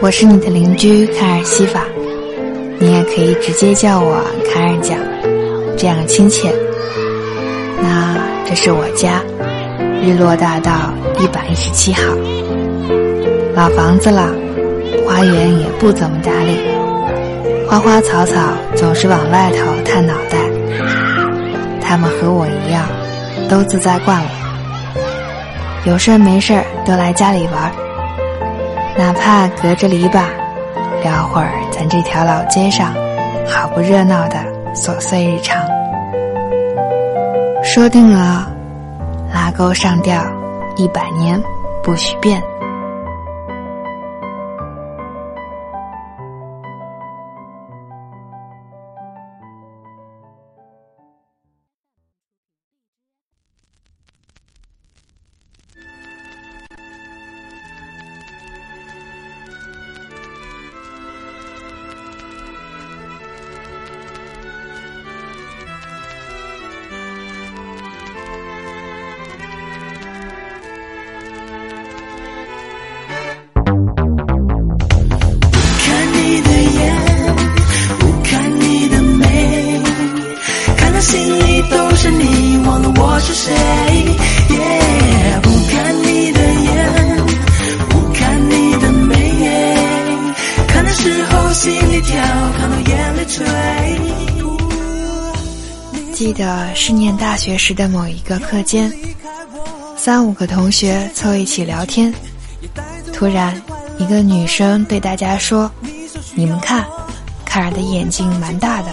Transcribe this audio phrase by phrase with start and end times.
[0.00, 1.84] 我是你的邻居卡尔西法，
[2.78, 4.98] 你也可以直接叫我卡尔酱，
[5.76, 6.50] 这样亲切。
[7.82, 8.16] 那
[8.46, 9.22] 这是我家，
[10.02, 12.00] 日落大道一百一十七号，
[13.54, 14.34] 老房子了，
[15.04, 16.56] 花园也不怎么打理，
[17.68, 18.40] 花花草草
[18.74, 20.45] 总是往外头探脑袋。
[21.88, 22.84] 他们和我一样，
[23.48, 24.30] 都自在惯了，
[25.84, 27.70] 有事儿没事儿都来家里玩儿。
[28.98, 30.24] 哪怕隔着篱笆，
[31.04, 32.92] 聊会儿咱这条老街上
[33.46, 34.36] 好不热闹的
[34.74, 35.62] 琐碎日常。
[37.62, 38.50] 说定了，
[39.32, 40.20] 拉钩上吊，
[40.76, 41.40] 一百年
[41.82, 42.42] 不许变。
[96.12, 98.92] 记得是念大学时的某一个课间，
[99.96, 102.12] 三五个同学凑一起聊天，
[103.12, 103.60] 突然
[103.98, 105.70] 一个女生对大家说
[106.34, 106.86] ：“你们看，
[107.44, 108.88] 卡尔的眼睛蛮大的。”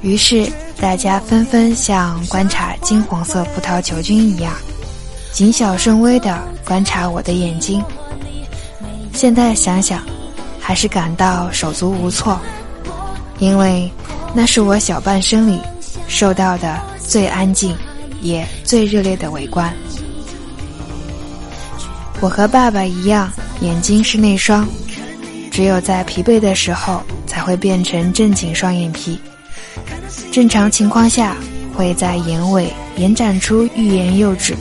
[0.00, 4.52] 于是大家纷纷像观察金黄色葡萄球菌一样，
[5.32, 7.82] 谨小慎微地观察我的眼睛。
[9.12, 10.02] 现在想想，
[10.66, 12.40] 还是感到手足无措，
[13.38, 13.90] 因为
[14.32, 15.60] 那是我小半生里。
[16.06, 17.74] 受到的最安静，
[18.20, 19.72] 也最热烈的围观。
[22.20, 24.68] 我和爸爸一样，眼睛是内双，
[25.50, 29.18] 只有在疲惫的时候才会变成正经双眼皮。
[30.30, 31.36] 正常情况下，
[31.74, 34.54] 会在眼尾延展出欲言又止、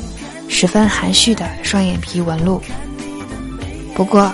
[0.47, 2.61] 十分含蓄的双眼皮纹路。
[3.93, 4.33] 不过，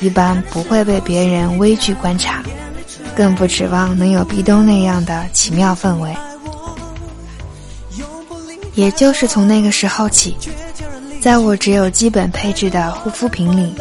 [0.00, 2.42] 一般不会被别人微距观察，
[3.16, 6.14] 更不指望能有壁咚那样的奇妙氛围。
[8.74, 10.36] 也就是从那个时候起，
[11.20, 13.72] 在我只有基本配置的护肤品里，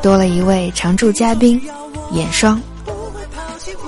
[0.00, 1.60] 多了一位常驻嘉宾——
[2.12, 2.60] 眼霜。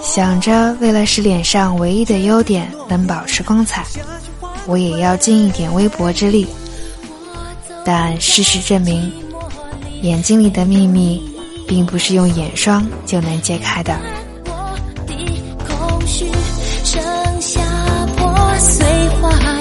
[0.02, 3.86] 想着为了使脸上唯一的优点能保持光彩，
[4.66, 6.46] 我也要尽一点微薄之力。
[7.86, 9.10] 但事实证明，
[10.02, 11.22] 眼睛里的秘密，
[11.66, 13.98] 并不是用眼霜就能揭开的，
[14.46, 14.76] 我
[15.06, 15.14] 的
[15.66, 16.26] 空虚
[16.84, 17.02] 剩
[17.40, 17.60] 下
[18.16, 18.86] 破碎
[19.20, 19.53] 花。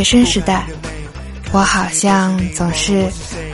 [0.00, 0.64] 学生时代。
[1.52, 3.06] 我好像总是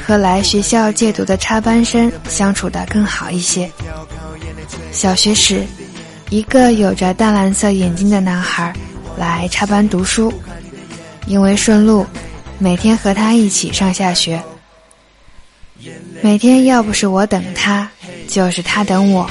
[0.04, 3.68] 和来学校借读的插班生相处的更好一些。
[4.92, 5.66] 小学时，
[6.30, 8.72] 一个有着淡蓝色眼睛的男孩
[9.16, 10.32] 来插班读书，
[11.26, 12.06] 因为顺路，
[12.58, 14.40] 每天和他一起上下学。
[16.22, 17.90] 每天要不是我等他，
[18.28, 19.28] 就是他等我，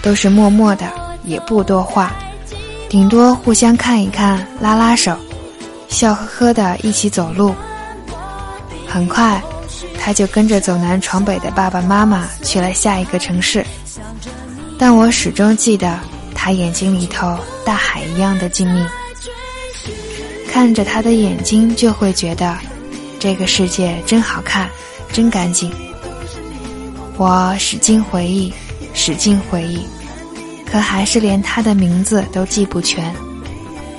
[0.00, 0.86] 都是默默的，
[1.24, 2.14] 也不多话，
[2.88, 5.18] 顶多互相看一看，拉拉手，
[5.90, 7.54] 笑呵呵的一起走路。
[8.88, 9.40] 很快，
[9.98, 13.64] 他就跟着走南闯北的爸爸妈妈去了下一个城市。
[14.78, 16.00] 但我始终记得
[16.34, 18.86] 他眼睛里头大海一样的静谧。
[20.48, 22.56] 看着他的眼睛，就会觉得
[23.18, 24.68] 这个世界真好看，
[25.12, 25.70] 真干净。
[27.16, 28.52] 我使劲回忆，
[28.94, 29.86] 使劲回忆，
[30.64, 33.14] 可还是连他的名字都记不全，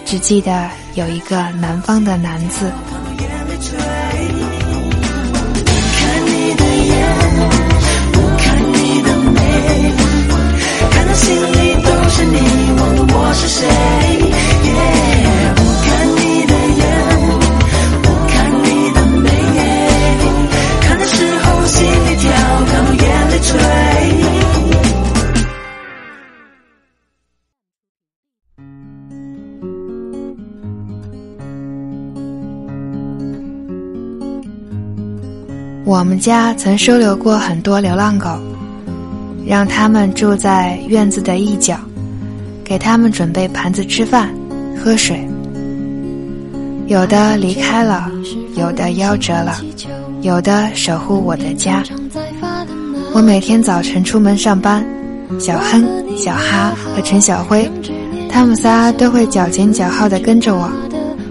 [0.04, 2.72] 只记得有一个南方的“男”字。
[11.14, 12.38] 心里都是你，
[12.80, 13.60] 忘了我是谁。
[14.64, 15.01] 不
[35.92, 38.30] 我们家曾收留过很多流浪狗，
[39.46, 41.78] 让它们住在院子的一角，
[42.64, 44.34] 给它们准备盘子吃饭、
[44.82, 45.28] 喝水。
[46.88, 48.10] 有的离开了，
[48.56, 49.62] 有的夭折了，
[50.22, 51.84] 有的守护我的家。
[53.12, 54.86] 我每天早晨出门上班，
[55.42, 55.86] 小亨、
[56.16, 57.70] 小哈和陈小辉，
[58.30, 60.72] 他们仨都会脚前脚后的跟着我，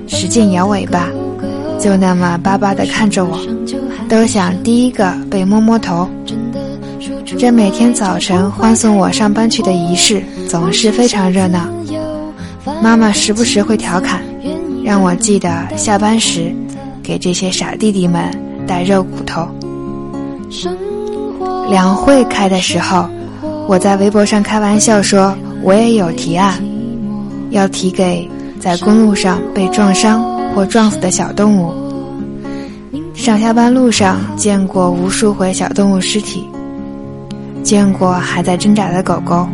[0.07, 1.09] 使劲摇尾巴，
[1.81, 3.41] 就那么巴巴的看着我。
[4.11, 6.07] 都想第一个被摸摸头。
[7.39, 11.69] 这每天早晨欢送我上班去的仪式总是非常热闹。
[12.83, 14.21] 妈妈时不时会调侃，
[14.85, 16.53] 让我记得下班时
[17.05, 18.29] 给这些傻弟弟们
[18.67, 19.49] 带肉骨头。
[21.69, 23.09] 两会开的时候，
[23.69, 26.61] 我在微博上开玩笑说，我也有提案，
[27.51, 28.29] 要提给
[28.59, 30.21] 在公路上被撞伤
[30.53, 31.73] 或撞死的小动物。
[33.21, 36.49] 上下班路上见过无数回小动物尸体，
[37.63, 39.47] 见过还在挣扎的狗狗。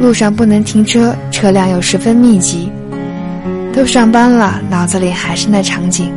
[0.00, 2.68] 路上不能停车，车辆又十分密集。
[3.72, 6.10] 都上班了，脑子里还是那场景。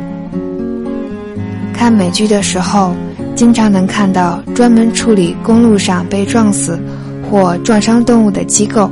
[1.72, 2.92] 看美剧的时候，
[3.36, 6.76] 经常能看到专门处理公路上被撞死
[7.30, 8.90] 或撞伤动物的机构，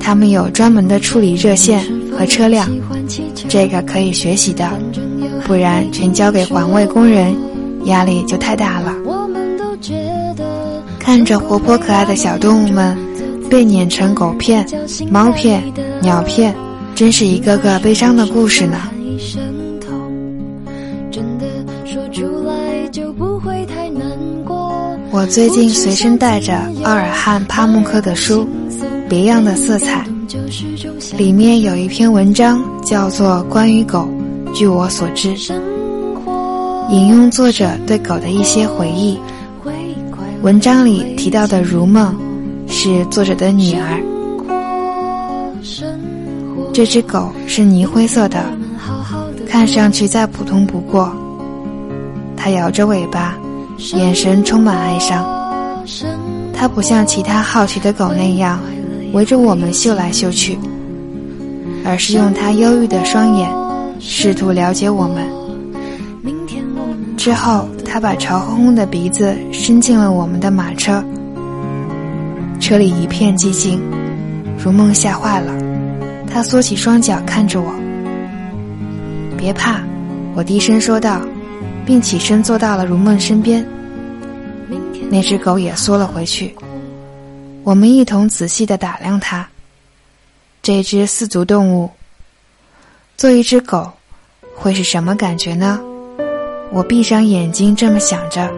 [0.00, 1.84] 他们有专门的处理热线
[2.18, 2.68] 和车辆，
[3.48, 4.68] 这个可以学习的。
[5.46, 7.32] 不然全交给环卫工人，
[7.84, 8.92] 压力就太大了。
[10.98, 12.98] 看着活泼可爱的小动物们
[13.48, 14.66] 被碾成狗片、
[15.08, 15.62] 猫片、
[16.02, 16.52] 鸟片，
[16.96, 18.76] 真是一个个悲伤的故事呢。
[25.12, 28.42] 我最近随身带着奥尔汉·帕慕克的书
[29.08, 30.04] 《别样的色彩》，
[31.16, 34.08] 里面有一篇文章叫做《关于狗》。
[34.56, 35.34] 据我所知，
[36.88, 39.18] 引用作者对狗的一些回忆。
[40.40, 42.16] 文章里提到的如梦，
[42.66, 44.02] 是作者的女儿。
[46.72, 48.46] 这只狗是泥灰色的，
[49.46, 51.14] 看上去再普通不过。
[52.34, 53.36] 它摇着尾巴，
[53.92, 55.22] 眼神充满哀伤。
[56.54, 58.58] 它不像其他好奇的狗那样
[59.12, 60.58] 围着我们嗅来嗅去，
[61.84, 63.65] 而是用它忧郁的双眼。
[64.08, 65.28] 试图了解我们。
[67.16, 71.04] 之后，他把潮烘烘的鼻子伸进了我们的马车。
[72.60, 73.82] 车里一片寂静，
[74.56, 75.52] 如梦吓坏了，
[76.32, 77.74] 他缩起双脚看着我。
[79.36, 79.80] 别怕，
[80.36, 81.20] 我低声说道，
[81.84, 83.66] 并起身坐到了如梦身边。
[85.10, 86.54] 那只狗也缩了回去。
[87.64, 89.46] 我们一同仔细的打量它。
[90.62, 91.90] 这只四足动物。
[93.16, 93.90] 做一只狗，
[94.56, 95.78] 会是什么感觉呢？
[96.72, 98.50] 我闭上眼睛这么想着，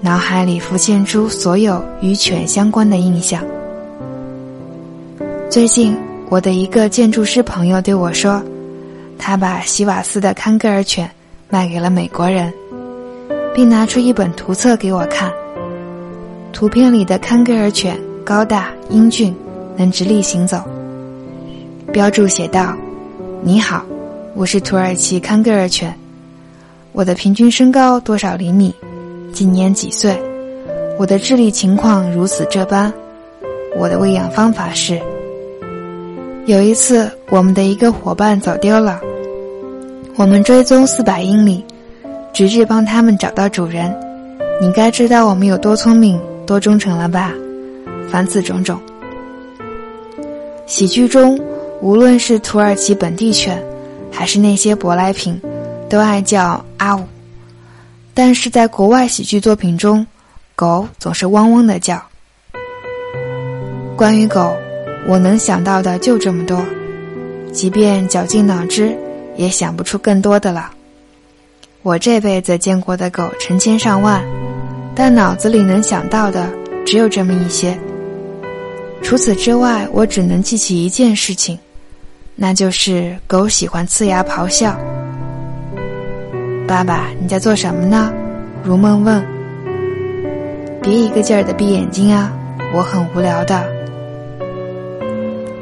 [0.00, 3.40] 脑海里浮现出所有与犬相关的印象。
[5.48, 5.96] 最近，
[6.28, 8.42] 我的一个建筑师朋友对我说，
[9.16, 11.08] 他把希瓦斯的康格尔犬
[11.48, 12.52] 卖给了美国人，
[13.54, 15.32] 并拿出一本图册给我看。
[16.52, 19.34] 图片里的康格尔犬高大英俊，
[19.76, 20.60] 能直立行走。
[21.92, 22.76] 标注写道。
[23.46, 23.84] 你好，
[24.36, 25.96] 我是土耳其康格尔犬。
[26.90, 28.74] 我的平均身高多少厘米？
[29.32, 30.20] 今年几岁？
[30.98, 32.92] 我的智力情况如此这般。
[33.76, 35.00] 我的喂养方法是：
[36.46, 39.00] 有一次，我们的一个伙伴走丢了，
[40.16, 41.64] 我们追踪四百英里，
[42.32, 43.96] 直至帮他们找到主人。
[44.60, 47.32] 你该知道我们有多聪明、多忠诚了吧？
[48.10, 48.80] 凡此种种，
[50.66, 51.38] 喜剧中。
[51.80, 53.62] 无论是土耳其本地犬，
[54.14, 55.40] 还是那些舶来品，
[55.90, 57.04] 都爱叫阿五。
[58.14, 60.06] 但是在国外喜剧作品中，
[60.54, 62.00] 狗总是汪汪的叫。
[63.96, 64.56] 关于狗，
[65.08, 66.64] 我能想到的就这么多，
[67.52, 68.96] 即便绞尽脑汁，
[69.36, 70.70] 也想不出更多的了。
[71.82, 74.24] 我这辈子见过的狗成千上万，
[74.94, 76.48] 但脑子里能想到的
[76.86, 77.78] 只有这么一些。
[79.02, 81.58] 除此之外，我只能记起一件事情。
[82.36, 84.76] 那就是狗喜欢呲牙咆哮。
[86.66, 88.12] 爸爸，你在做什么呢？
[88.64, 89.24] 如梦问。
[90.82, 92.32] 别一个劲儿的闭眼睛啊，
[92.74, 93.64] 我很无聊的。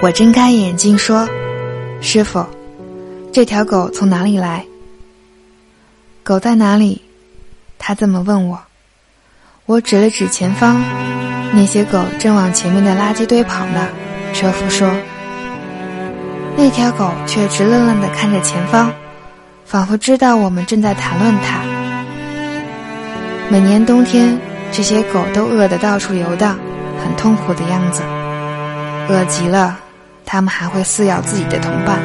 [0.01, 1.29] 我睁开眼睛说
[2.01, 2.45] ：“师傅，
[3.33, 4.65] 这条狗从哪里来？”
[6.25, 7.03] 狗在哪里？
[7.79, 8.59] 他这么问我。
[9.67, 10.81] 我指了指前方，
[11.53, 13.89] 那些狗正往前面的垃圾堆跑呢。
[14.33, 14.91] 车夫说。
[16.57, 18.93] 那条狗却直愣愣地看着前方，
[19.65, 21.59] 仿佛知道我们正在谈论它。
[23.49, 24.39] 每年冬天，
[24.71, 26.57] 这些狗都饿得到处游荡，
[27.03, 28.03] 很痛苦的样子。
[29.09, 29.77] 饿极了，
[30.25, 31.99] 它们还会撕咬自己的同伴。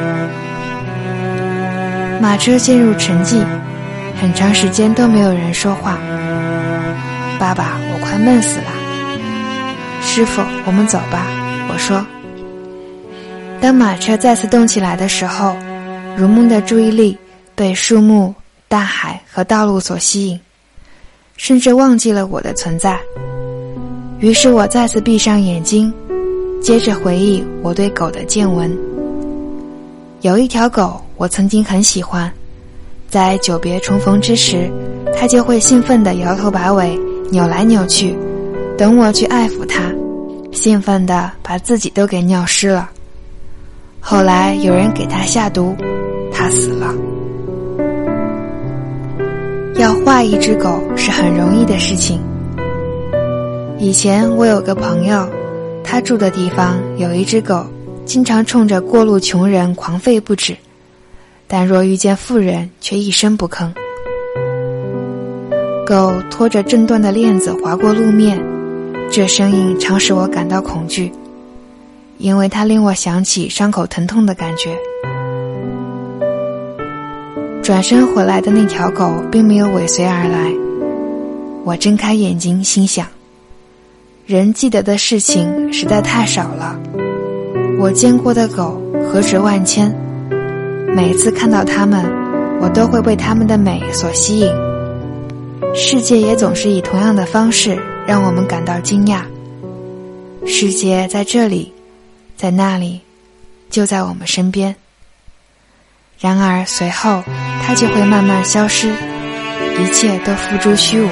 [2.20, 3.44] 马车陷入沉寂，
[4.20, 5.96] 很长时间都没有人说话。
[7.38, 8.72] 爸爸，我快闷死了。
[10.02, 11.26] 师傅，我们走吧。
[11.68, 12.04] 我说。
[13.60, 15.56] 当马车再次动起来的时候，
[16.16, 17.18] 如梦的注意力
[17.54, 18.34] 被树木、
[18.68, 20.40] 大海和道路所吸引，
[21.36, 22.98] 甚至忘记了我的存在。
[24.20, 25.92] 于是我再次闭上眼睛，
[26.62, 28.76] 接着回忆我对狗的见闻。
[30.20, 32.32] 有一条狗，我曾经很喜欢，
[33.08, 34.70] 在久别重逢之时，
[35.16, 36.98] 它就会兴奋地摇头摆尾。
[37.30, 38.16] 扭来扭去，
[38.78, 39.92] 等我去爱抚它，
[40.50, 42.88] 兴奋地把自己都给尿湿了。
[44.10, 45.76] 后来有人给它下毒，
[46.32, 46.94] 它死了。
[49.74, 52.18] 要画一只狗是很容易的事情。
[53.78, 55.28] 以前我有个朋友，
[55.84, 57.66] 他住的地方有一只狗，
[58.06, 60.56] 经常冲着过路穷人狂吠不止，
[61.46, 63.70] 但若遇见富人，却一声不吭。
[65.86, 68.42] 狗拖着震断的链子划过路面，
[69.10, 71.12] 这声音常使我感到恐惧，
[72.18, 74.76] 因为它令我想起伤口疼痛的感觉。
[77.62, 80.52] 转身回来的那条狗并没有尾随而来。
[81.64, 83.06] 我睁开眼睛，心想：
[84.26, 86.78] 人记得的事情实在太少了。
[87.78, 89.94] 我见过的狗何止万千，
[90.96, 92.04] 每次看到它们，
[92.60, 94.50] 我都会被它们的美所吸引。
[95.74, 99.20] 世界也总是以同样的方式让我们感到惊讶。
[100.46, 101.70] 世界在这里，
[102.38, 103.00] 在那里，
[103.68, 104.76] 就在我们身边。
[106.20, 107.24] 然而随后，
[107.66, 108.94] 它就会慢慢消失，
[109.76, 111.08] 一切都付诸虚无。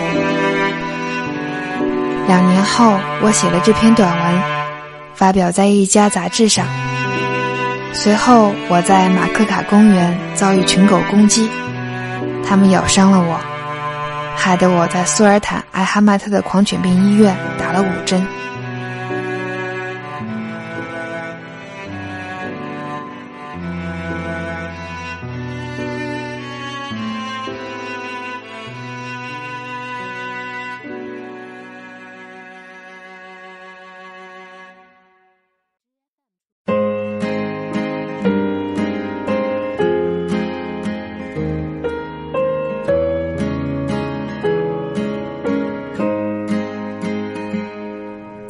[2.29, 4.43] 两年后，我写了这篇短文，
[5.17, 6.65] 发表在一家杂志上。
[7.93, 11.51] 随后，我在马克卡公园遭遇群狗攻击，
[12.47, 13.37] 它们咬伤了我。
[14.37, 18.25] 害得我在苏尔坦艾哈迈特的狂犬病医院打了五针。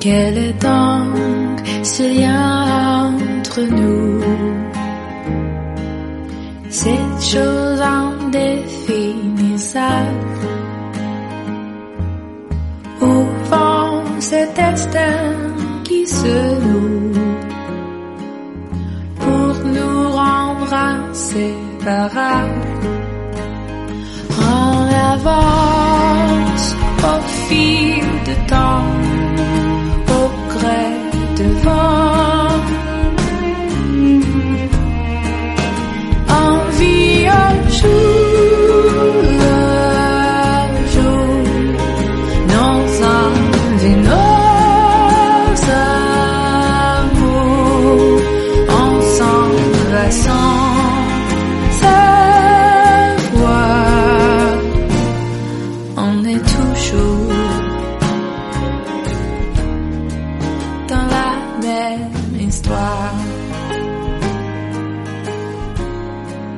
[0.09, 4.21] Quel est donc ce lien entre nous.
[6.71, 10.47] Cette chose indéfinissable.
[13.01, 15.35] Au fond, cet destin
[15.83, 17.11] qui se noue.
[19.19, 22.53] Pour nous rendre inséparables.
[24.41, 28.96] En avance au fil de temps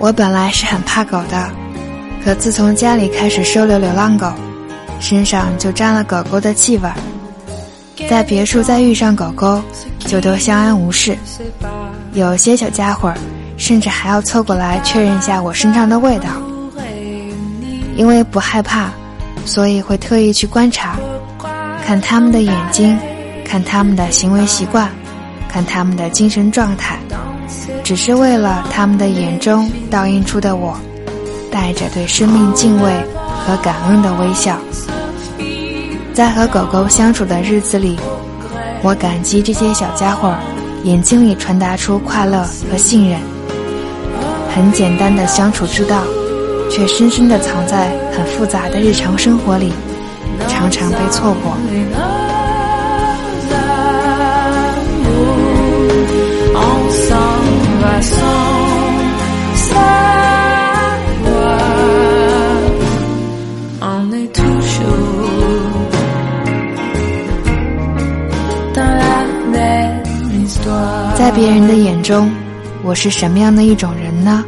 [0.08, 1.50] 我本来是很怕狗的，
[2.24, 4.32] 可自从家里开始收留流浪狗，
[5.00, 6.94] 身上就沾了狗狗的气味儿。
[8.08, 9.62] 在别处再遇上狗狗，
[9.98, 11.14] 就都相安无事。
[12.14, 13.12] 有些小家伙
[13.58, 16.30] 甚至还要凑过来确认一下我身上的味道。
[17.94, 18.88] 因为不害怕，
[19.44, 20.96] 所以会特意去观察，
[21.84, 22.98] 看他们的眼睛，
[23.44, 24.88] 看他们的行为习惯。
[25.50, 26.98] 看他们的精神状态，
[27.88, 30.78] 只是为了他们的眼中倒映出的我，
[31.50, 32.92] 带着对生命敬畏
[33.46, 34.58] 和感恩的微笑。
[36.12, 37.98] 在和狗狗相处的日子里，
[38.82, 40.34] 我感激这些小家伙
[40.84, 43.18] 眼睛里传达出快乐和信任。
[44.54, 46.02] 很简单的相处之道，
[46.70, 49.72] 却深深的藏在很复杂的日常生活里，
[50.46, 51.56] 常常被错过。
[71.38, 72.28] 别人的眼中，
[72.82, 74.44] 我是什么样的一种人呢？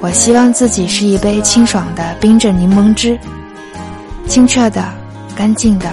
[0.00, 3.18] 我希望自己是一杯清爽的冰镇柠檬汁，
[4.26, 4.82] 清澈的、
[5.36, 5.92] 干净的，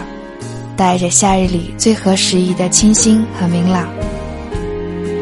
[0.77, 3.85] 带着夏日里最合时宜的清新和明朗。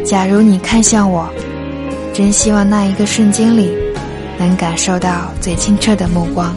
[0.06, 1.28] 假如你看向我，
[2.14, 3.74] 真希望那一个瞬间里，
[4.38, 6.56] 能感受到最清澈的目光。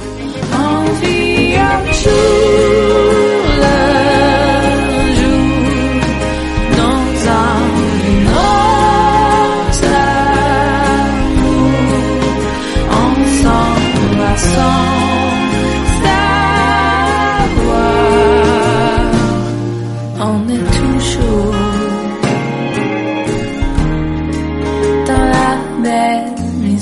[26.77, 26.81] 天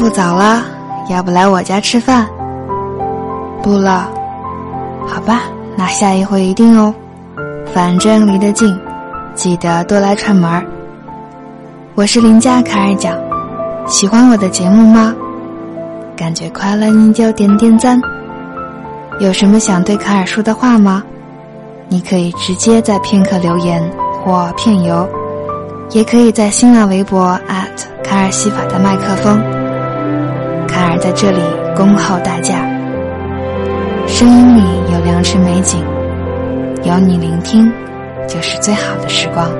[0.00, 0.64] 不早了，
[1.10, 2.26] 要不来我家吃饭？
[3.62, 4.08] 不了，
[5.06, 5.42] 好吧，
[5.76, 6.94] 那下一回一定哦。
[7.74, 8.74] 反正离得近，
[9.34, 10.64] 记得多来串门儿。
[11.94, 13.14] 我是邻家卡尔讲，
[13.86, 15.14] 喜欢我的节目吗？
[16.16, 18.00] 感觉快乐你就点点赞。
[19.18, 21.02] 有什么想对卡尔说的话吗？
[21.90, 23.82] 你可以直接在片刻留言
[24.24, 25.06] 或片游，
[25.90, 27.38] 也可以在新浪微博
[28.02, 29.59] 卡尔西法的麦克风。
[30.70, 31.40] 卡尔在这里
[31.76, 32.54] 恭候大驾。
[34.06, 35.84] 声音里有良辰美景，
[36.84, 37.70] 有你聆听，
[38.28, 39.50] 就是最好的时光。